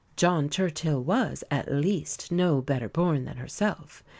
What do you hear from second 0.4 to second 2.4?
Churchill was, at least,